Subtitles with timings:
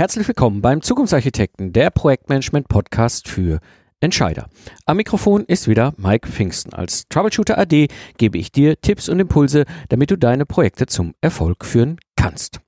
[0.00, 3.60] Herzlich willkommen beim Zukunftsarchitekten, der Projektmanagement Podcast für
[4.00, 4.48] Entscheider.
[4.86, 6.72] Am Mikrofon ist wieder Mike Pfingsten.
[6.72, 11.66] Als Troubleshooter AD gebe ich dir Tipps und Impulse, damit du deine Projekte zum Erfolg
[11.66, 12.60] führen kannst.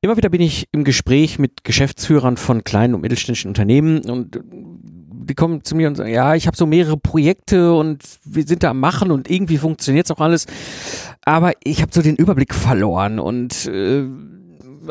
[0.00, 5.34] Immer wieder bin ich im Gespräch mit Geschäftsführern von kleinen und mittelständischen Unternehmen und die
[5.34, 8.70] kommen zu mir und sagen, ja, ich habe so mehrere Projekte und wir sind da
[8.70, 10.46] am Machen und irgendwie funktioniert es auch alles,
[11.24, 14.08] aber ich habe so den Überblick verloren und äh,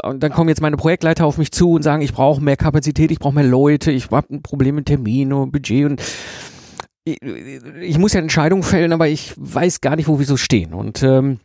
[0.04, 3.12] und dann kommen jetzt meine Projektleiter auf mich zu und sagen, ich brauche mehr Kapazität,
[3.12, 6.02] ich brauche mehr Leute, ich habe ein Problem mit Termin und Budget und
[7.04, 10.74] ich, ich, muss ja Entscheidungen fällen, aber ich weiß gar nicht, wo wir so stehen.
[10.74, 11.40] Und ähm,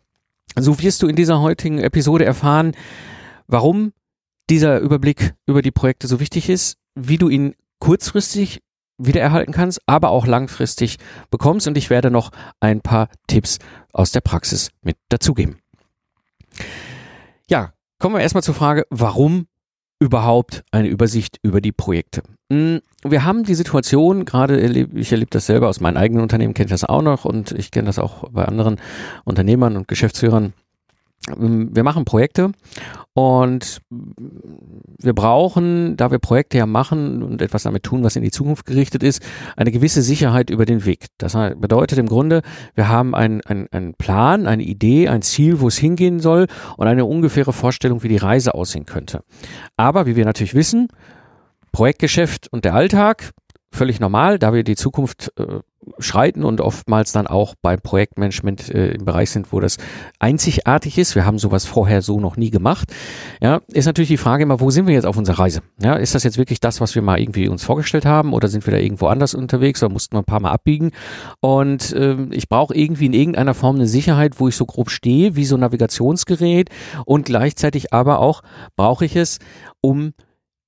[0.55, 2.73] so wirst du in dieser heutigen Episode erfahren,
[3.47, 3.93] warum
[4.51, 8.61] dieser Überblick über die Projekte so wichtig ist, wie du ihn kurzfristig
[8.99, 10.99] wiedererhalten kannst, aber auch langfristig
[11.31, 11.67] bekommst.
[11.67, 13.59] Und ich werde noch ein paar Tipps
[13.93, 15.59] aus der Praxis mit dazugeben.
[17.49, 19.47] Ja, Kommen wir erstmal zur Frage, warum
[19.99, 22.23] überhaupt eine Übersicht über die Projekte?
[22.53, 26.53] Hm, wir haben die Situation, gerade erlebe, ich erlebe das selber aus meinem eigenen Unternehmen,
[26.53, 28.77] kenne ich das auch noch und ich kenne das auch bei anderen
[29.25, 30.53] Unternehmern und Geschäftsführern,
[31.29, 32.53] ähm, wir machen Projekte
[33.17, 33.81] und
[34.99, 38.67] wir brauchen, da wir Projekte ja machen und etwas damit tun, was in die Zukunft
[38.67, 39.23] gerichtet ist,
[39.57, 41.07] eine gewisse Sicherheit über den Weg.
[41.17, 42.43] Das bedeutet im Grunde,
[42.75, 47.07] wir haben einen ein Plan, eine Idee, ein Ziel, wo es hingehen soll und eine
[47.07, 49.23] ungefähre Vorstellung, wie die Reise aussehen könnte.
[49.79, 50.89] Aber wie wir natürlich wissen,
[51.73, 53.33] Projektgeschäft und der Alltag,
[53.77, 55.61] völlig normal, da wir die Zukunft äh,
[55.99, 59.77] schreiten und oftmals dann auch beim Projektmanagement äh, im Bereich sind, wo das
[60.19, 61.15] einzigartig ist.
[61.15, 62.93] Wir haben sowas vorher so noch nie gemacht.
[63.41, 65.63] Ja, ist natürlich die Frage immer, wo sind wir jetzt auf unserer Reise?
[65.81, 68.67] Ja, ist das jetzt wirklich das, was wir mal irgendwie uns vorgestellt haben oder sind
[68.67, 70.91] wir da irgendwo anders unterwegs oder mussten wir ein paar Mal abbiegen?
[71.41, 75.37] Und ähm, ich brauche irgendwie in irgendeiner Form eine Sicherheit, wo ich so grob stehe,
[75.37, 76.71] wie so ein Navigationsgerät
[77.05, 78.43] und gleichzeitig aber auch
[78.75, 79.39] brauche ich es,
[79.81, 80.13] um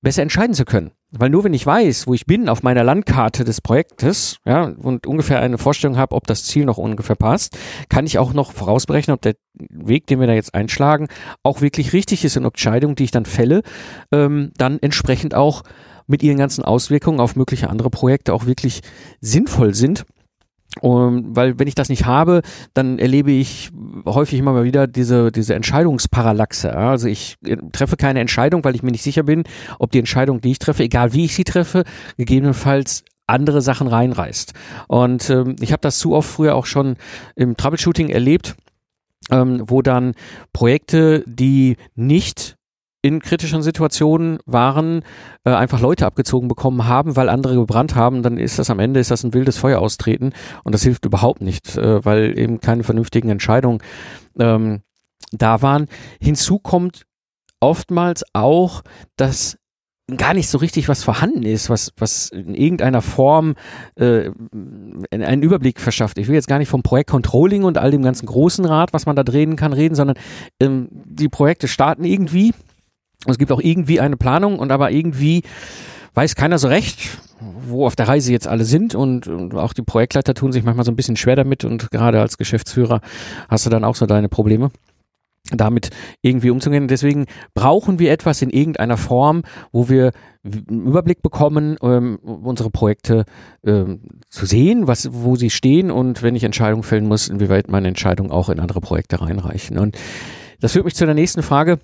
[0.01, 0.91] besser entscheiden zu können.
[1.11, 5.07] Weil nur wenn ich weiß, wo ich bin auf meiner Landkarte des Projektes, ja, und
[5.07, 7.57] ungefähr eine Vorstellung habe, ob das Ziel noch ungefähr passt,
[7.89, 11.07] kann ich auch noch vorausberechnen, ob der Weg, den wir da jetzt einschlagen,
[11.41, 13.63] auch wirklich richtig ist und ob Entscheidungen, die ich dann fälle,
[14.11, 15.63] ähm, dann entsprechend auch
[16.05, 18.81] mit ihren ganzen Auswirkungen auf mögliche andere Projekte auch wirklich
[19.19, 20.05] sinnvoll sind
[20.81, 22.41] um, weil wenn ich das nicht habe,
[22.73, 23.71] dann erlebe ich
[24.05, 26.75] häufig immer mal wieder diese, diese Entscheidungsparallaxe.
[26.75, 29.43] Also ich äh, treffe keine Entscheidung, weil ich mir nicht sicher bin,
[29.79, 31.83] ob die Entscheidung, die ich treffe, egal wie ich sie treffe,
[32.17, 34.53] gegebenenfalls andere Sachen reinreißt.
[34.87, 36.95] Und ähm, ich habe das zu oft früher auch schon
[37.35, 38.55] im Troubleshooting erlebt,
[39.31, 40.13] ähm, wo dann
[40.53, 42.57] Projekte, die nicht
[43.01, 45.03] in kritischen Situationen waren,
[45.45, 48.99] äh, einfach Leute abgezogen bekommen haben, weil andere gebrannt haben, dann ist das am Ende,
[48.99, 50.33] ist das ein wildes Feuer austreten
[50.63, 53.79] und das hilft überhaupt nicht, äh, weil eben keine vernünftigen Entscheidungen
[54.37, 54.81] ähm,
[55.31, 55.87] da waren.
[56.19, 57.05] Hinzu kommt
[57.61, 58.81] oftmals auch,
[59.15, 59.57] dass
[60.17, 63.55] gar nicht so richtig was vorhanden ist, was, was in irgendeiner Form
[63.95, 64.31] äh,
[65.11, 66.17] einen Überblick verschafft.
[66.17, 69.05] Ich will jetzt gar nicht vom Projekt Controlling und all dem ganzen großen Rad, was
[69.05, 70.17] man da drehen kann, reden, sondern
[70.59, 72.53] ähm, die Projekte starten irgendwie
[73.25, 75.43] es gibt auch irgendwie eine Planung und aber irgendwie
[76.13, 76.99] weiß keiner so recht,
[77.39, 80.85] wo auf der Reise jetzt alle sind und, und, auch die Projektleiter tun sich manchmal
[80.85, 83.01] so ein bisschen schwer damit und gerade als Geschäftsführer
[83.47, 84.71] hast du dann auch so deine Probleme
[85.51, 85.89] damit
[86.21, 86.87] irgendwie umzugehen.
[86.87, 90.11] Deswegen brauchen wir etwas in irgendeiner Form, wo wir
[90.43, 93.25] einen Überblick bekommen, ähm, unsere Projekte
[93.65, 97.87] ähm, zu sehen, was, wo sie stehen und wenn ich Entscheidungen fällen muss, inwieweit meine
[97.87, 99.77] Entscheidungen auch in andere Projekte reinreichen.
[99.79, 99.97] Und
[100.59, 101.79] das führt mich zu der nächsten Frage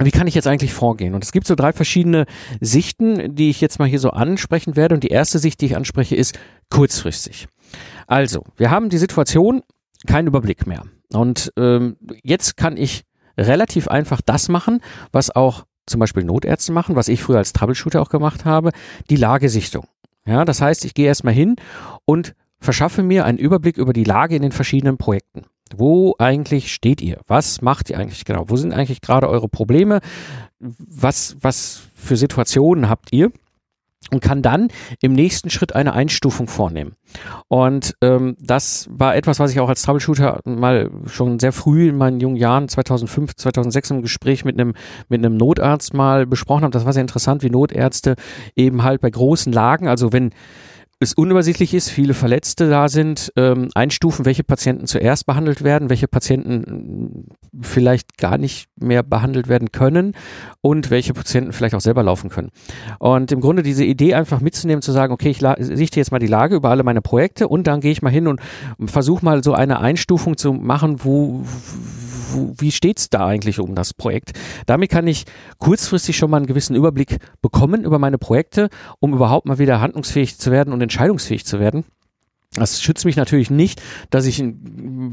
[0.00, 1.14] wie kann ich jetzt eigentlich vorgehen?
[1.14, 2.26] Und es gibt so drei verschiedene
[2.60, 4.94] Sichten, die ich jetzt mal hier so ansprechen werde.
[4.94, 6.38] Und die erste Sicht, die ich anspreche, ist
[6.70, 7.46] kurzfristig.
[8.06, 9.62] Also, wir haben die Situation,
[10.06, 10.82] kein Überblick mehr.
[11.12, 13.04] Und ähm, jetzt kann ich
[13.38, 14.80] relativ einfach das machen,
[15.12, 18.70] was auch zum Beispiel Notärzte machen, was ich früher als Troubleshooter auch gemacht habe,
[19.10, 19.86] die Lagesichtung.
[20.26, 21.56] Ja, das heißt, ich gehe erstmal hin
[22.04, 25.42] und verschaffe mir einen Überblick über die Lage in den verschiedenen Projekten.
[25.78, 27.20] Wo eigentlich steht ihr?
[27.26, 28.44] Was macht ihr eigentlich genau?
[28.48, 30.00] Wo sind eigentlich gerade eure Probleme?
[30.58, 33.30] Was, was für Situationen habt ihr?
[34.10, 34.68] und kann dann
[35.00, 36.94] im nächsten Schritt eine Einstufung vornehmen.
[37.48, 41.96] Und ähm, das war etwas, was ich auch als Troubleshooter mal schon sehr früh in
[41.96, 44.74] meinen jungen Jahren, 2005, 2006 im Gespräch mit einem,
[45.08, 46.72] mit einem Notarzt mal besprochen habe.
[46.72, 48.16] Das war sehr interessant, wie Notärzte
[48.54, 50.30] eben halt bei großen Lagen, also wenn
[51.04, 56.08] es unübersichtlich ist, viele Verletzte da sind, ähm, einstufen, welche Patienten zuerst behandelt werden, welche
[56.08, 60.14] Patienten äh, vielleicht gar nicht mehr behandelt werden können
[60.60, 62.50] und welche Patienten vielleicht auch selber laufen können.
[62.98, 66.26] Und im Grunde diese Idee einfach mitzunehmen, zu sagen, okay, ich sichte jetzt mal die
[66.26, 68.40] Lage über alle meine Projekte und dann gehe ich mal hin und
[68.84, 71.44] versuche mal so eine Einstufung zu machen, wo
[72.32, 74.32] wo, wie steht's da eigentlich um das Projekt?
[74.66, 75.24] Damit kann ich
[75.58, 78.68] kurzfristig schon mal einen gewissen Überblick bekommen über meine Projekte,
[79.00, 81.84] um überhaupt mal wieder handlungsfähig zu werden und entscheidungsfähig zu werden.
[82.54, 84.42] Das schützt mich natürlich nicht, dass ich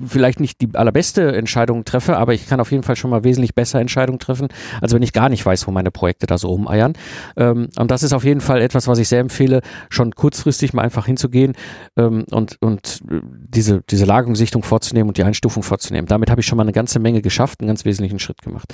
[0.05, 3.55] vielleicht nicht die allerbeste Entscheidung treffe, aber ich kann auf jeden Fall schon mal wesentlich
[3.55, 4.49] besser Entscheidungen treffen,
[4.79, 6.93] als wenn ich gar nicht weiß, wo meine Projekte da so rumeiern.
[7.37, 10.83] Ähm, und das ist auf jeden Fall etwas, was ich sehr empfehle, schon kurzfristig mal
[10.83, 11.53] einfach hinzugehen
[11.97, 13.01] ähm, und, und
[13.47, 16.07] diese, diese Lagerungssichtung vorzunehmen und die Einstufung vorzunehmen.
[16.07, 18.71] Damit habe ich schon mal eine ganze Menge geschafft, einen ganz wesentlichen Schritt gemacht.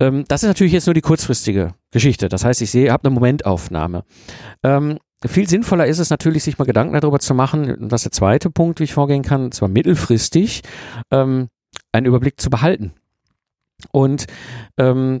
[0.00, 2.28] Ähm, das ist natürlich jetzt nur die kurzfristige Geschichte.
[2.28, 4.04] Das heißt, ich sehe, habe eine Momentaufnahme.
[5.26, 8.80] Viel sinnvoller ist es natürlich, sich mal Gedanken darüber zu machen, und der zweite Punkt,
[8.80, 10.62] wie ich vorgehen kann, zwar mittelfristig,
[11.10, 11.48] ähm,
[11.92, 12.92] einen Überblick zu behalten.
[13.90, 14.26] Und
[14.78, 15.20] ähm,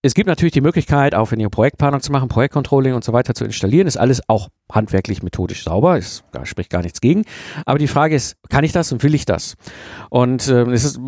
[0.00, 3.34] es gibt natürlich die Möglichkeit, auch wenn ihr Projektplanung zu machen, Projektcontrolling und so weiter
[3.34, 3.88] zu installieren.
[3.88, 7.24] Ist alles auch handwerklich methodisch sauber, ist, spricht gar nichts gegen.
[7.66, 9.56] Aber die Frage ist, kann ich das und will ich das?
[10.08, 11.00] Und äh, es, ist,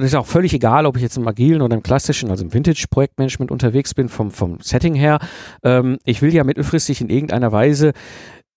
[0.00, 3.50] ist auch völlig egal, ob ich jetzt im agilen oder im klassischen, also im Vintage-Projektmanagement
[3.50, 5.18] unterwegs bin, vom, vom Setting her.
[5.64, 7.94] Ähm, ich will ja mittelfristig in irgendeiner Weise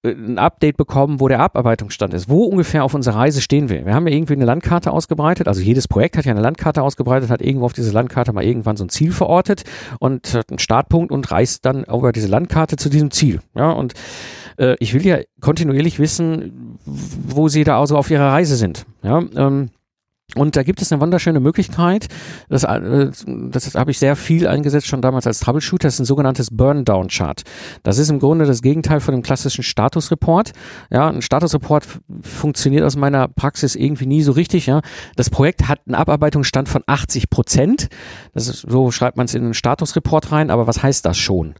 [0.03, 3.85] ein Update bekommen, wo der Abarbeitungsstand ist, wo ungefähr auf unserer Reise stehen wir.
[3.85, 7.29] Wir haben ja irgendwie eine Landkarte ausgebreitet, also jedes Projekt hat ja eine Landkarte ausgebreitet,
[7.29, 9.63] hat irgendwo auf diese Landkarte mal irgendwann so ein Ziel verortet
[9.99, 13.41] und hat einen Startpunkt und reist dann über diese Landkarte zu diesem Ziel.
[13.55, 13.93] Ja, und
[14.57, 18.85] äh, ich will ja kontinuierlich wissen, wo sie da also auf ihrer Reise sind.
[19.03, 19.69] Ja, ähm,
[20.35, 22.07] und da gibt es eine wunderschöne Möglichkeit,
[22.49, 23.09] das, äh,
[23.49, 27.41] das habe ich sehr viel eingesetzt, schon damals als Troubleshooter, das ist ein sogenanntes Burn-Down-Chart.
[27.83, 30.51] Das ist im Grunde das Gegenteil von dem klassischen Status-Report.
[30.91, 31.85] Ja, ein Status-Report
[32.21, 34.67] funktioniert aus meiner Praxis irgendwie nie so richtig.
[34.67, 34.81] Ja.
[35.15, 37.89] Das Projekt hat einen Abarbeitungsstand von 80 Prozent.
[38.33, 41.55] Das ist, so schreibt man es in einen Status-Report rein, aber was heißt das schon?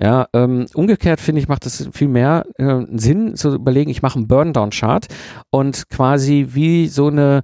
[0.00, 4.18] Ja, ähm, umgekehrt finde ich, macht es viel mehr äh, Sinn zu überlegen, ich mache
[4.18, 5.06] einen Burn-Down-Chart
[5.50, 7.42] und quasi wie so eine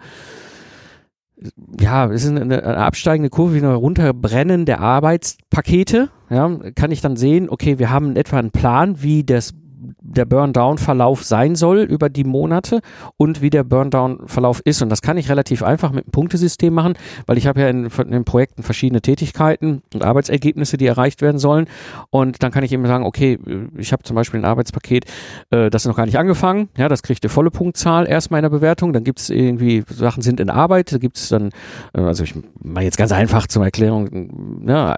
[1.80, 6.10] ja, es ist eine, eine absteigende Kurve, wie ein Runterbrennen der Arbeitspakete.
[6.30, 9.54] Ja, kann ich dann sehen, okay, wir haben etwa einen Plan, wie das
[10.00, 12.80] der Burn-Down-Verlauf sein soll über die Monate
[13.16, 14.82] und wie der Burn-Down-Verlauf ist.
[14.82, 16.94] Und das kann ich relativ einfach mit einem Punktesystem machen,
[17.26, 21.38] weil ich habe ja in, in, den Projekten verschiedene Tätigkeiten und Arbeitsergebnisse, die erreicht werden
[21.38, 21.66] sollen.
[22.10, 23.38] Und dann kann ich eben sagen, okay,
[23.76, 25.04] ich habe zum Beispiel ein Arbeitspaket,
[25.50, 26.68] äh, das ist noch gar nicht angefangen.
[26.76, 28.92] Ja, das kriegt eine volle Punktzahl erstmal in der Bewertung.
[28.92, 31.50] Dann gibt es irgendwie, Sachen sind in Arbeit, da gibt es dann,
[31.94, 34.96] äh, also ich mache jetzt ganz einfach zur Erklärung, ja,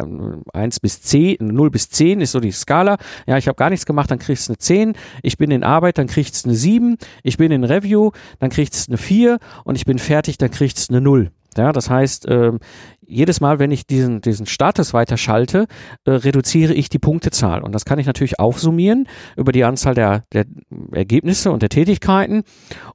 [0.52, 2.96] 1 bis 10, 0 bis 10 ist so die Skala.
[3.26, 4.79] Ja, ich habe gar nichts gemacht, dann kriegst du eine 10
[5.22, 8.74] ich bin in Arbeit, dann kriegt es eine 7, ich bin in Review, dann kriegt
[8.74, 11.30] es eine 4 und ich bin fertig, dann kriegt es eine 0.
[11.56, 12.52] Ja, das heißt, äh,
[13.10, 15.66] jedes Mal, wenn ich diesen, diesen Status weiterschalte,
[16.04, 17.62] äh, reduziere ich die Punktezahl.
[17.62, 20.44] Und das kann ich natürlich aufsummieren über die Anzahl der, der
[20.92, 22.44] Ergebnisse und der Tätigkeiten.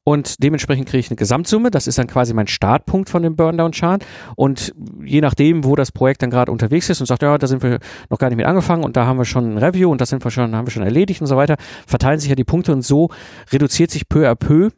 [0.04, 1.70] Und dementsprechend kriege ich eine Gesamtsumme.
[1.70, 4.06] Das ist dann quasi mein Startpunkt von dem Burndown-Chart.
[4.38, 4.74] Und
[5.04, 7.80] je nachdem, wo das Projekt dann gerade unterwegs ist und sagt, ja, da sind wir
[8.10, 10.24] noch gar nicht mit angefangen und da haben wir schon ein Review und das sind
[10.24, 12.84] wir schon, haben wir schon erledigt und so weiter, verteilen sich ja die Punkte und
[12.84, 13.10] so
[13.52, 14.70] reduziert sich peu à peu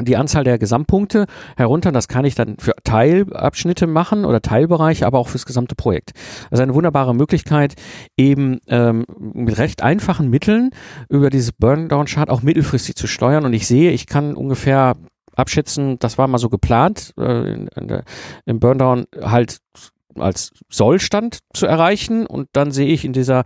[0.00, 1.92] die Anzahl der Gesamtpunkte herunter.
[1.92, 6.12] Das kann ich dann für Teilabschnitte machen oder Teilbereiche, aber auch fürs gesamte Projekt.
[6.50, 7.74] Ist eine wunderbare Möglichkeit,
[8.16, 10.70] eben ähm, mit recht einfachen Mitteln
[11.08, 13.44] über dieses Burndown-Chart auch mittelfristig zu steuern.
[13.44, 14.96] Und ich sehe, ich kann ungefähr
[15.34, 18.04] abschätzen, das war mal so geplant, äh, in, in der,
[18.44, 19.58] im Burndown halt
[20.18, 23.44] als Sollstand zu erreichen und dann sehe ich in dieser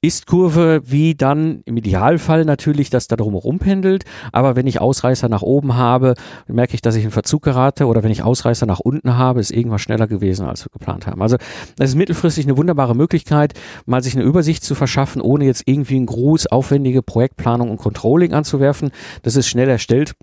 [0.00, 5.42] Ist-Kurve, wie dann im Idealfall natürlich das da drumherum pendelt, aber wenn ich Ausreißer nach
[5.42, 6.14] oben habe,
[6.46, 9.50] merke ich, dass ich in Verzug gerate oder wenn ich Ausreißer nach unten habe, ist
[9.50, 11.22] irgendwas schneller gewesen, als wir geplant haben.
[11.22, 11.36] Also
[11.76, 13.54] das ist mittelfristig eine wunderbare Möglichkeit,
[13.84, 18.32] mal sich eine Übersicht zu verschaffen, ohne jetzt irgendwie ein groß aufwendige Projektplanung und Controlling
[18.32, 18.90] anzuwerfen.
[19.22, 20.14] Das ist schnell erstellt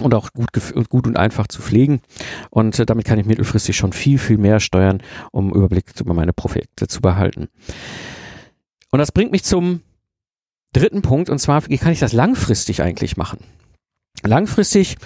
[0.00, 0.48] und auch gut,
[0.88, 2.00] gut und einfach zu pflegen.
[2.50, 6.32] Und äh, damit kann ich mittelfristig schon viel, viel mehr steuern, um Überblick über meine
[6.32, 7.48] Projekte zu behalten.
[8.90, 9.80] Und das bringt mich zum
[10.72, 13.38] dritten Punkt, und zwar, wie kann ich das langfristig eigentlich machen?
[14.22, 14.96] Langfristig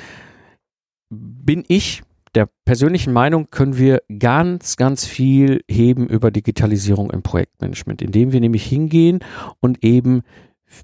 [1.10, 2.02] bin ich
[2.34, 8.40] der persönlichen Meinung, können wir ganz, ganz viel heben über Digitalisierung im Projektmanagement, indem wir
[8.40, 9.20] nämlich hingehen
[9.58, 10.22] und eben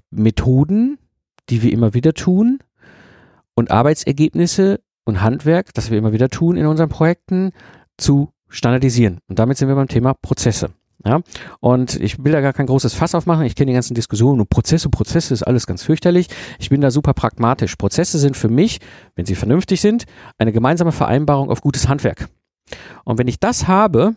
[0.09, 0.97] Methoden,
[1.49, 2.59] die wir immer wieder tun,
[3.57, 7.51] und Arbeitsergebnisse und Handwerk, das wir immer wieder tun in unseren Projekten,
[7.97, 9.17] zu standardisieren.
[9.27, 10.69] Und damit sind wir beim Thema Prozesse.
[11.05, 11.21] Ja,
[11.59, 13.45] und ich will da gar kein großes Fass aufmachen.
[13.45, 16.27] Ich kenne die ganzen Diskussionen und Prozesse, Prozesse ist alles ganz fürchterlich.
[16.59, 17.75] Ich bin da super pragmatisch.
[17.75, 18.79] Prozesse sind für mich,
[19.15, 20.05] wenn sie vernünftig sind,
[20.37, 22.29] eine gemeinsame Vereinbarung auf gutes Handwerk.
[23.03, 24.15] Und wenn ich das habe,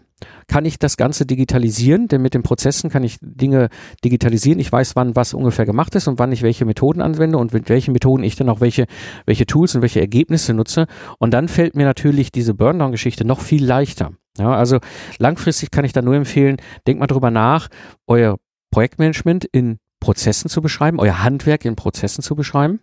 [0.48, 3.68] kann ich das Ganze digitalisieren, denn mit den Prozessen kann ich Dinge
[4.04, 4.58] digitalisieren.
[4.58, 7.68] Ich weiß, wann was ungefähr gemacht ist und wann ich welche Methoden anwende und mit
[7.68, 8.86] welchen Methoden ich dann auch welche,
[9.26, 10.86] welche Tools und welche Ergebnisse nutze.
[11.18, 14.12] Und dann fällt mir natürlich diese Burndown-Geschichte noch viel leichter.
[14.38, 14.78] Ja, also
[15.18, 17.68] langfristig kann ich da nur empfehlen, denkt mal drüber nach,
[18.06, 18.36] euer
[18.70, 22.80] Projektmanagement in Prozessen zu beschreiben, euer Handwerk in Prozessen zu beschreiben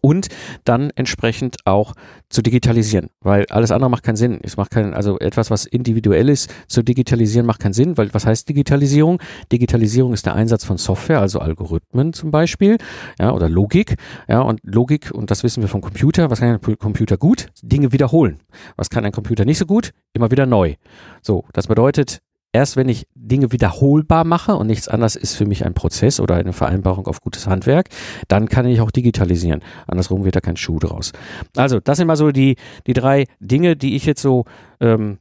[0.00, 0.28] und
[0.64, 1.94] dann entsprechend auch
[2.28, 4.38] zu digitalisieren, weil alles andere macht keinen Sinn.
[4.42, 8.26] Es macht keinen, also etwas, was individuell ist, zu digitalisieren macht keinen Sinn, weil was
[8.26, 9.20] heißt Digitalisierung?
[9.50, 12.78] Digitalisierung ist der Einsatz von Software, also Algorithmen zum Beispiel,
[13.18, 13.96] ja, oder Logik,
[14.28, 17.48] ja, und Logik, und das wissen wir vom Computer, was kann ein Computer gut?
[17.62, 18.40] Dinge wiederholen.
[18.76, 19.92] Was kann ein Computer nicht so gut?
[20.12, 20.74] Immer wieder neu.
[21.22, 22.20] So, das bedeutet,
[22.52, 26.36] erst wenn ich Dinge wiederholbar mache und nichts anderes ist für mich ein Prozess oder
[26.36, 27.88] eine Vereinbarung auf gutes Handwerk,
[28.28, 29.62] dann kann ich auch digitalisieren.
[29.86, 31.12] Andersrum wird da kein Schuh draus.
[31.56, 34.44] Also, das sind mal so die, die drei Dinge, die ich jetzt so
[34.80, 35.18] ähm,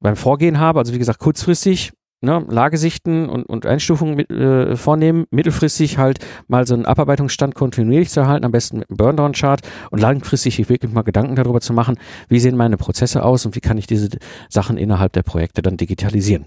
[0.00, 0.78] beim Vorgehen habe.
[0.78, 6.18] Also, wie gesagt, kurzfristig ne, Lagesichten und, und Einstufungen mit, äh, vornehmen, mittelfristig halt
[6.48, 10.92] mal so einen Abarbeitungsstand kontinuierlich zu erhalten, am besten mit einem Burndown-Chart und langfristig wirklich
[10.92, 14.08] mal Gedanken darüber zu machen, wie sehen meine Prozesse aus und wie kann ich diese
[14.48, 16.46] Sachen innerhalb der Projekte dann digitalisieren.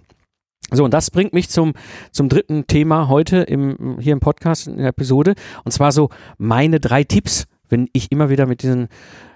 [0.71, 1.73] So, und das bringt mich zum,
[2.11, 5.33] zum dritten Thema heute im, hier im Podcast, in der Episode.
[5.63, 8.87] Und zwar so meine drei Tipps, wenn ich immer wieder mit diesen,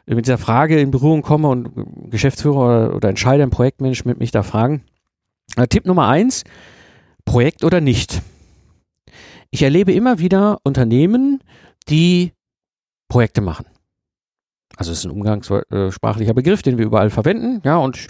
[0.06, 1.72] mit dieser Frage in Berührung komme und
[2.10, 4.84] Geschäftsführer oder, Entscheider im Projektmanagement mich da fragen.
[5.56, 6.44] Äh, Tipp Nummer eins,
[7.26, 8.22] Projekt oder nicht.
[9.50, 11.42] Ich erlebe immer wieder Unternehmen,
[11.90, 12.34] die
[13.08, 13.66] Projekte machen.
[14.78, 18.08] Also es ist ein umgangssprachlicher Begriff, den wir überall verwenden, ja, und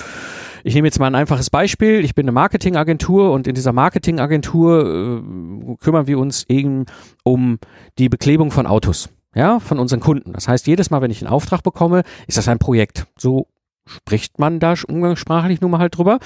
[0.63, 2.03] ich nehme jetzt mal ein einfaches Beispiel.
[2.03, 6.85] Ich bin eine Marketingagentur und in dieser Marketingagentur äh, kümmern wir uns eben
[7.23, 7.59] um
[7.97, 10.33] die Beklebung von Autos, ja, von unseren Kunden.
[10.33, 13.05] Das heißt, jedes Mal, wenn ich einen Auftrag bekomme, ist das ein Projekt.
[13.17, 13.47] So
[13.85, 16.19] spricht man da umgangssprachlich nun mal halt drüber.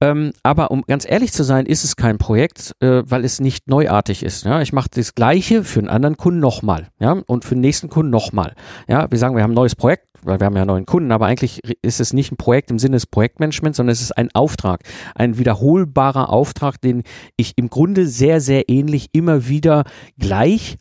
[0.00, 3.68] Ähm, aber um ganz ehrlich zu sein, ist es kein Projekt, äh, weil es nicht
[3.68, 4.44] neuartig ist.
[4.44, 4.62] Ja?
[4.62, 8.10] Ich mache das Gleiche für einen anderen Kunden nochmal, ja, und für den nächsten Kunden
[8.10, 8.54] nochmal.
[8.86, 11.26] Ja, wir sagen, wir haben ein neues Projekt, weil wir haben ja neuen Kunden, aber
[11.26, 14.82] eigentlich ist es nicht ein Projekt im Sinne des Projektmanagements, sondern es ist ein Auftrag,
[15.14, 17.02] ein wiederholbarer Auftrag, den
[17.36, 19.84] ich im Grunde sehr, sehr ähnlich immer wieder
[20.18, 20.78] gleich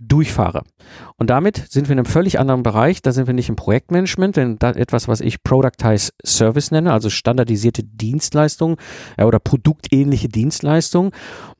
[0.00, 0.64] durchfahre.
[1.16, 3.02] Und damit sind wir in einem völlig anderen Bereich.
[3.02, 7.10] Da sind wir nicht im Projektmanagement, denn da etwas, was ich Productized Service nenne, also
[7.10, 8.76] standardisierte Dienstleistungen
[9.18, 11.12] ja, oder produktähnliche Dienstleistungen.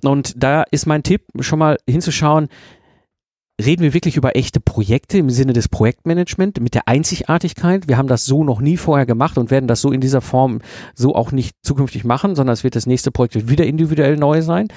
[0.03, 2.49] Und da ist mein Tipp, schon mal hinzuschauen,
[3.65, 7.89] reden wir wirklich über echte Projekte im Sinne des Projektmanagement mit der Einzigartigkeit.
[7.89, 10.61] Wir haben das so noch nie vorher gemacht und werden das so in dieser Form
[10.95, 14.69] so auch nicht zukünftig machen, sondern es wird das nächste Projekt wieder individuell neu sein.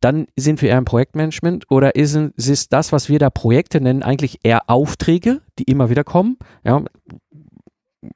[0.00, 4.02] Dann sind wir eher im Projektmanagement oder ist es das, was wir da Projekte nennen,
[4.02, 6.36] eigentlich eher Aufträge, die immer wieder kommen.
[6.64, 6.82] Ja,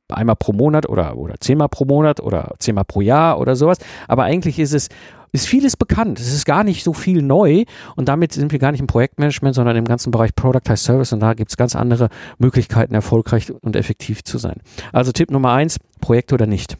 [0.08, 3.78] einmal pro Monat oder, oder zehnmal pro Monat oder zehnmal pro Jahr oder sowas.
[4.06, 4.88] Aber eigentlich ist es
[5.32, 6.20] ist vieles bekannt.
[6.20, 7.64] Es ist gar nicht so viel neu
[7.96, 11.20] und damit sind wir gar nicht im Projektmanagement, sondern im ganzen Bereich Productized Service und
[11.20, 14.60] da gibt es ganz andere Möglichkeiten, erfolgreich und effektiv zu sein.
[14.92, 16.78] Also Tipp Nummer eins, Projekt oder nicht.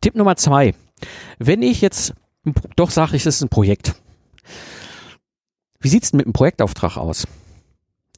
[0.00, 0.74] Tipp Nummer zwei,
[1.38, 2.14] wenn ich jetzt
[2.76, 3.94] doch sage, es ist ein Projekt,
[5.80, 7.26] wie sieht es mit einem Projektauftrag aus?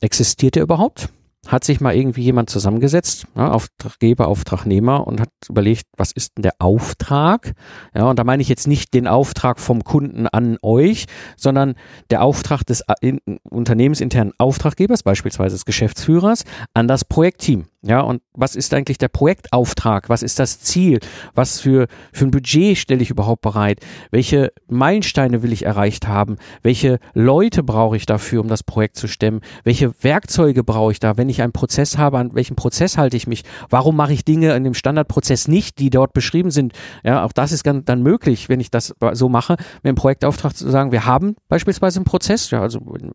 [0.00, 1.10] Existiert der überhaupt?
[1.49, 6.42] Hat sich mal irgendwie jemand zusammengesetzt, ja, Auftraggeber, Auftragnehmer und hat überlegt, was ist denn
[6.42, 7.54] der Auftrag?
[7.94, 11.06] Ja, und da meine ich jetzt nicht den Auftrag vom Kunden an euch,
[11.37, 11.75] sondern
[12.11, 16.44] der Auftrag des äh, in, unternehmensinternen Auftraggebers, beispielsweise des Geschäftsführers,
[16.75, 17.66] an das Projektteam.
[17.84, 20.08] Ja, und was ist eigentlich der Projektauftrag?
[20.08, 21.00] Was ist das Ziel?
[21.34, 23.80] Was für, für ein Budget stelle ich überhaupt bereit?
[24.12, 26.36] Welche Meilensteine will ich erreicht haben?
[26.62, 29.40] Welche Leute brauche ich dafür, um das Projekt zu stemmen?
[29.64, 31.16] Welche Werkzeuge brauche ich da?
[31.16, 33.42] Wenn ich einen Prozess habe, an welchem Prozess halte ich mich?
[33.68, 36.74] Warum mache ich Dinge in dem Standardprozess nicht, die dort beschrieben sind?
[37.02, 40.70] Ja, auch das ist dann möglich, wenn ich das so mache, mit dem Projektauftrag zu
[40.70, 43.10] sagen, wir haben beispielsweise einen Prozess, ja, also in,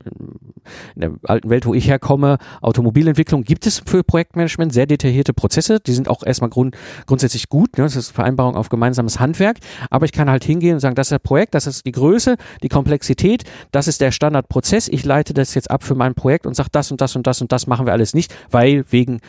[0.95, 5.33] in der alten Welt, wo ich herkomme, Automobilentwicklung gibt es für Projektmanagement Management, sehr detaillierte
[5.33, 7.83] Prozesse, die sind auch erstmal grund, grundsätzlich gut, ne?
[7.83, 9.57] das ist Vereinbarung auf gemeinsames Handwerk,
[9.89, 12.37] aber ich kann halt hingehen und sagen, das ist das Projekt, das ist die Größe,
[12.63, 16.55] die Komplexität, das ist der Standardprozess, ich leite das jetzt ab für mein Projekt und
[16.55, 19.19] sage, das und das und das und das machen wir alles nicht, weil wegen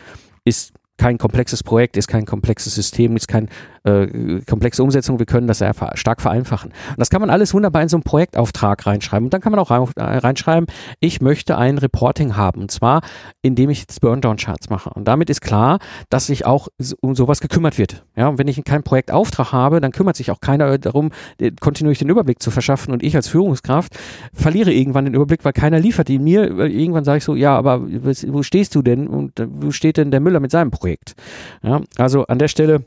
[0.45, 3.47] ist kein komplexes Projekt, ist kein komplexes System, ist keine
[3.89, 5.19] äh, komplexe Umsetzung.
[5.19, 6.71] Wir können das sehr stark vereinfachen.
[6.71, 9.25] Und das kann man alles wunderbar in so einen Projektauftrag reinschreiben.
[9.25, 10.67] Und dann kann man auch äh, reinschreiben,
[10.99, 12.61] ich möchte ein Reporting haben.
[12.61, 13.01] Und zwar,
[13.41, 14.89] indem ich jetzt Burndown-Charts mache.
[14.91, 15.79] Und damit ist klar,
[16.09, 16.67] dass sich auch
[17.01, 18.03] um sowas gekümmert wird.
[18.15, 21.11] Ja, und wenn ich keinen Projektauftrag habe, dann kümmert sich auch keiner darum,
[21.59, 22.93] kontinuierlich den Überblick zu verschaffen.
[22.93, 23.97] Und ich als Führungskraft
[24.33, 26.49] verliere irgendwann den Überblick, weil keiner liefert ihn mir.
[26.59, 29.07] Irgendwann sage ich so, ja, aber wo stehst du denn?
[29.07, 31.15] Und wo steht denn der Müller mit seinem Projekt?
[31.63, 32.83] Ja, also an der Stelle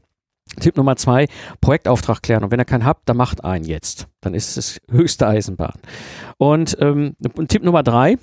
[0.61, 1.27] Tipp Nummer zwei,
[1.61, 2.45] Projektauftrag klären.
[2.45, 4.09] Und wenn ihr keinen habt, dann macht einen jetzt.
[4.21, 5.79] Dann ist es höchste Eisenbahn.
[6.39, 7.17] Und ähm,
[7.49, 8.19] Tipp Nummer drei,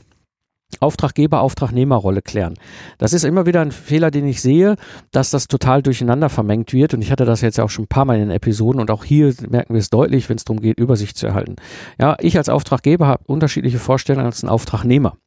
[0.79, 2.53] Auftraggeber-Auftragnehmerrolle klären.
[2.99, 4.75] Das ist immer wieder ein Fehler, den ich sehe,
[5.11, 6.93] dass das total durcheinander vermengt wird.
[6.93, 9.03] Und ich hatte das jetzt auch schon ein paar Mal in den Episoden und auch
[9.03, 11.55] hier merken wir es deutlich, wenn es darum geht, Übersicht zu erhalten.
[11.99, 15.17] Ja, ich als Auftraggeber habe unterschiedliche Vorstellungen als ein Auftragnehmer.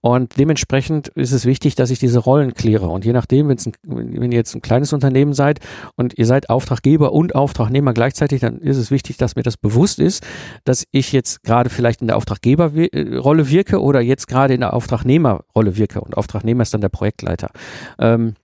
[0.00, 2.88] Und dementsprechend ist es wichtig, dass ich diese Rollen kläre.
[2.88, 5.60] Und je nachdem, ein, wenn ihr jetzt ein kleines Unternehmen seid
[5.96, 9.98] und ihr seid Auftraggeber und Auftragnehmer gleichzeitig, dann ist es wichtig, dass mir das bewusst
[9.98, 10.26] ist,
[10.64, 15.76] dass ich jetzt gerade vielleicht in der Auftraggeberrolle wirke oder jetzt gerade in der Auftragnehmerrolle
[15.76, 16.00] wirke.
[16.00, 17.50] Und Auftragnehmer ist dann der Projektleiter.
[17.98, 18.34] Ähm,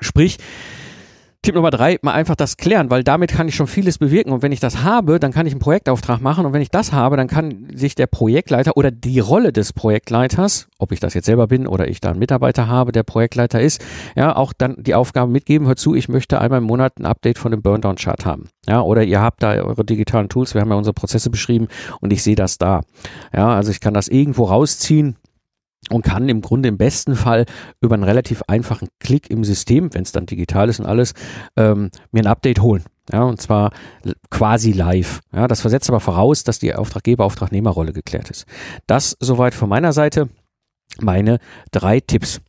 [0.00, 0.38] sprich,
[1.44, 4.32] Tipp Nummer drei, mal einfach das klären, weil damit kann ich schon vieles bewirken.
[4.32, 6.46] Und wenn ich das habe, dann kann ich einen Projektauftrag machen.
[6.46, 10.68] Und wenn ich das habe, dann kann sich der Projektleiter oder die Rolle des Projektleiters,
[10.78, 13.84] ob ich das jetzt selber bin oder ich da einen Mitarbeiter habe, der Projektleiter ist,
[14.16, 17.36] ja, auch dann die Aufgabe mitgeben, hör zu, ich möchte einmal im Monat ein Update
[17.36, 18.48] von dem Burndown-Chart haben.
[18.66, 21.68] Ja, oder ihr habt da eure digitalen Tools, wir haben ja unsere Prozesse beschrieben
[22.00, 22.80] und ich sehe das da.
[23.34, 25.18] Ja, also ich kann das irgendwo rausziehen
[25.90, 27.46] und kann im Grunde im besten Fall
[27.80, 31.14] über einen relativ einfachen Klick im System, wenn es dann digital ist und alles,
[31.56, 32.84] ähm, mir ein Update holen.
[33.12, 33.70] Ja, und zwar
[34.30, 35.20] quasi live.
[35.32, 38.46] Ja, das versetzt aber voraus, dass die Auftraggeber-Auftragnehmerrolle geklärt ist.
[38.86, 40.30] Das soweit von meiner Seite
[41.00, 41.38] meine
[41.70, 42.40] drei Tipps.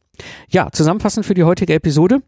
[0.49, 2.21] Ja, zusammenfassend für die heutige Episode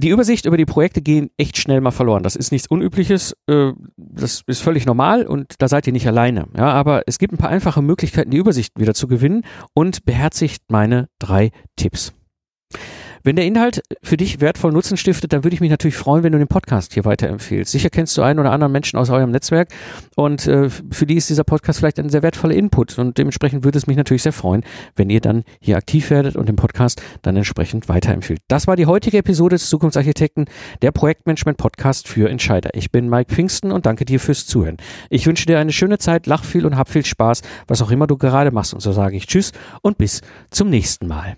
[0.00, 2.22] die Übersicht über die Projekte gehen echt schnell mal verloren.
[2.22, 6.46] Das ist nichts Unübliches, äh, das ist völlig normal und da seid ihr nicht alleine.
[6.56, 10.62] Ja, aber es gibt ein paar einfache Möglichkeiten, die Übersicht wieder zu gewinnen und beherzigt
[10.68, 12.12] meine drei Tipps.
[13.22, 16.32] Wenn der Inhalt für dich wertvoll Nutzen stiftet, dann würde ich mich natürlich freuen, wenn
[16.32, 17.70] du den Podcast hier weiterempfehlst.
[17.70, 19.68] Sicher kennst du einen oder anderen Menschen aus eurem Netzwerk
[20.16, 23.76] und äh, für die ist dieser Podcast vielleicht ein sehr wertvoller Input und dementsprechend würde
[23.76, 24.64] es mich natürlich sehr freuen,
[24.96, 28.40] wenn ihr dann hier aktiv werdet und den Podcast dann entsprechend weiterempfehlt.
[28.48, 30.46] Das war die heutige Episode des Zukunftsarchitekten,
[30.80, 32.70] der Projektmanagement Podcast für Entscheider.
[32.72, 34.78] Ich bin Mike Pfingsten und danke dir fürs Zuhören.
[35.10, 38.06] Ich wünsche dir eine schöne Zeit, lach viel und hab viel Spaß, was auch immer
[38.06, 39.52] du gerade machst und so sage ich Tschüss
[39.82, 41.36] und bis zum nächsten Mal.